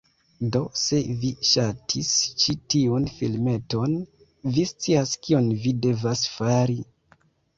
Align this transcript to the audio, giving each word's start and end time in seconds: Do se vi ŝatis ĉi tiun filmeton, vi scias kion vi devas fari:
Do 0.53 0.59
se 0.83 0.99
vi 1.23 1.29
ŝatis 1.49 2.07
ĉi 2.43 2.55
tiun 2.73 3.05
filmeton, 3.19 3.93
vi 4.55 4.65
scias 4.71 5.13
kion 5.27 5.51
vi 5.67 5.77
devas 5.87 6.25
fari: 6.39 6.79